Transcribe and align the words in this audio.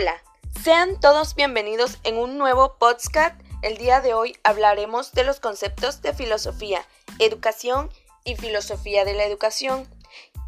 Hola, 0.00 0.22
sean 0.62 1.00
todos 1.00 1.34
bienvenidos 1.34 1.98
en 2.04 2.18
un 2.18 2.38
nuevo 2.38 2.78
podcast. 2.78 3.34
El 3.62 3.78
día 3.78 4.00
de 4.00 4.14
hoy 4.14 4.36
hablaremos 4.44 5.10
de 5.10 5.24
los 5.24 5.40
conceptos 5.40 6.02
de 6.02 6.14
filosofía, 6.14 6.86
educación 7.18 7.90
y 8.22 8.36
filosofía 8.36 9.04
de 9.04 9.14
la 9.14 9.24
educación. 9.24 9.88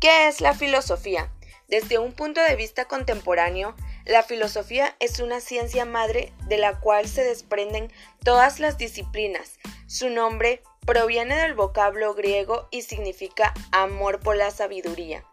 ¿Qué 0.00 0.28
es 0.28 0.40
la 0.40 0.54
filosofía? 0.54 1.32
Desde 1.66 1.98
un 1.98 2.12
punto 2.12 2.40
de 2.40 2.54
vista 2.54 2.84
contemporáneo, 2.84 3.74
la 4.04 4.22
filosofía 4.22 4.94
es 5.00 5.18
una 5.18 5.40
ciencia 5.40 5.84
madre 5.84 6.32
de 6.46 6.58
la 6.58 6.78
cual 6.78 7.08
se 7.08 7.24
desprenden 7.24 7.92
todas 8.22 8.60
las 8.60 8.78
disciplinas. 8.78 9.58
Su 9.88 10.10
nombre 10.10 10.62
proviene 10.86 11.36
del 11.36 11.54
vocablo 11.54 12.14
griego 12.14 12.68
y 12.70 12.82
significa 12.82 13.52
amor 13.72 14.20
por 14.20 14.36
la 14.36 14.52
sabiduría. 14.52 15.24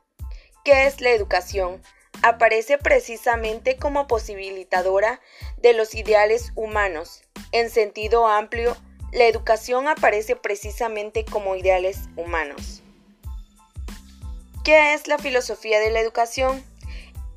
¿Qué 0.64 0.88
es 0.88 1.02
la 1.02 1.12
educación? 1.12 1.84
Aparece 2.24 2.78
precisamente 2.78 3.78
como 3.78 4.08
posibilitadora 4.08 5.22
de 5.58 5.74
los 5.74 5.96
ideales 5.96 6.52
humanos. 6.56 7.22
En 7.52 7.70
sentido 7.70 8.28
amplio, 8.28 8.76
la 9.12 9.26
educación 9.26 9.88
aparece 9.88 10.36
precisamente 10.36 11.26
como 11.26 11.56
ideales 11.56 12.10
humanos. 12.16 12.84
¿Qué 14.64 14.94
es 14.94 15.08
la 15.08 15.18
filosofía 15.18 15.80
de 15.80 15.92
la 15.92 16.02
educación? 16.02 16.64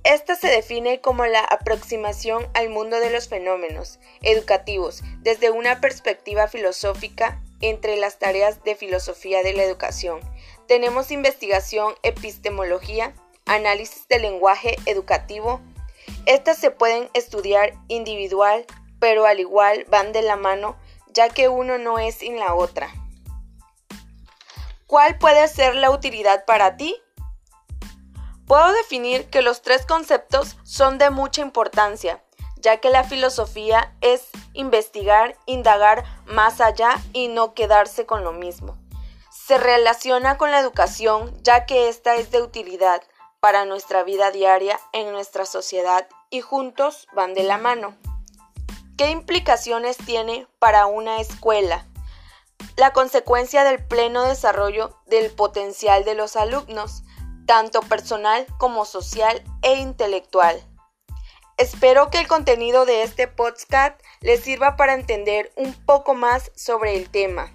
Esta 0.02 0.34
se 0.34 0.48
define 0.48 1.00
como 1.00 1.26
la 1.26 1.40
aproximación 1.40 2.48
al 2.54 2.70
mundo 2.70 2.98
de 2.98 3.10
los 3.10 3.28
fenómenos 3.28 4.00
educativos 4.22 5.02
desde 5.18 5.50
una 5.50 5.80
perspectiva 5.80 6.48
filosófica 6.48 7.40
entre 7.60 7.96
las 7.96 8.18
tareas 8.18 8.64
de 8.64 8.74
filosofía 8.74 9.42
de 9.42 9.52
la 9.52 9.62
educación. 9.62 10.20
Tenemos 10.66 11.10
investigación, 11.10 11.94
epistemología, 12.02 13.14
análisis 13.46 14.06
del 14.08 14.22
lenguaje 14.22 14.76
educativo. 14.86 15.60
Estas 16.26 16.58
se 16.58 16.70
pueden 16.70 17.08
estudiar 17.14 17.72
individual, 17.88 18.66
pero 18.98 19.26
al 19.26 19.40
igual 19.40 19.86
van 19.88 20.12
de 20.12 20.22
la 20.22 20.36
mano, 20.36 20.76
ya 21.12 21.28
que 21.28 21.48
uno 21.48 21.78
no 21.78 21.98
es 21.98 22.16
sin 22.16 22.38
la 22.38 22.54
otra. 22.54 22.90
¿Cuál 24.86 25.18
puede 25.18 25.46
ser 25.48 25.76
la 25.76 25.90
utilidad 25.90 26.44
para 26.44 26.76
ti? 26.76 26.96
Puedo 28.46 28.72
definir 28.72 29.30
que 29.30 29.42
los 29.42 29.62
tres 29.62 29.86
conceptos 29.86 30.56
son 30.64 30.98
de 30.98 31.10
mucha 31.10 31.40
importancia, 31.40 32.20
ya 32.56 32.78
que 32.78 32.90
la 32.90 33.04
filosofía 33.04 33.94
es 34.00 34.28
investigar, 34.52 35.36
indagar 35.46 36.04
más 36.26 36.60
allá 36.60 36.96
y 37.12 37.28
no 37.28 37.54
quedarse 37.54 38.06
con 38.06 38.24
lo 38.24 38.32
mismo. 38.32 38.76
Se 39.30 39.56
relaciona 39.58 40.36
con 40.36 40.50
la 40.50 40.58
educación, 40.58 41.32
ya 41.42 41.64
que 41.66 41.88
esta 41.88 42.16
es 42.16 42.32
de 42.32 42.42
utilidad, 42.42 43.02
para 43.40 43.64
nuestra 43.64 44.04
vida 44.04 44.30
diaria 44.30 44.78
en 44.92 45.10
nuestra 45.12 45.46
sociedad 45.46 46.06
y 46.28 46.42
juntos 46.42 47.08
van 47.14 47.34
de 47.34 47.42
la 47.42 47.58
mano. 47.58 47.96
¿Qué 48.96 49.10
implicaciones 49.10 49.96
tiene 49.96 50.46
para 50.58 50.86
una 50.86 51.20
escuela? 51.20 51.86
La 52.76 52.92
consecuencia 52.92 53.64
del 53.64 53.84
pleno 53.84 54.24
desarrollo 54.24 54.98
del 55.06 55.30
potencial 55.30 56.04
de 56.04 56.14
los 56.14 56.36
alumnos, 56.36 57.02
tanto 57.46 57.80
personal 57.80 58.46
como 58.58 58.84
social 58.84 59.42
e 59.62 59.76
intelectual. 59.76 60.62
Espero 61.56 62.10
que 62.10 62.18
el 62.18 62.28
contenido 62.28 62.84
de 62.84 63.02
este 63.02 63.26
podcast 63.26 64.00
les 64.20 64.40
sirva 64.40 64.76
para 64.76 64.94
entender 64.94 65.50
un 65.56 65.74
poco 65.74 66.14
más 66.14 66.52
sobre 66.54 66.96
el 66.96 67.10
tema. 67.10 67.52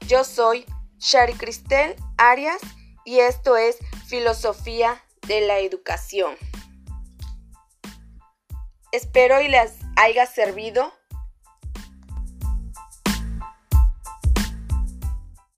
Yo 0.00 0.24
soy 0.24 0.66
Shari 0.98 1.34
Cristel 1.34 1.96
Arias 2.18 2.60
y 3.04 3.20
esto 3.20 3.56
es 3.56 3.78
Filosofía 4.06 5.02
de 5.26 5.40
la 5.40 5.58
educación. 5.58 6.36
Espero 8.92 9.40
y 9.40 9.48
les 9.48 9.74
haya 9.96 10.26
servido 10.26 10.92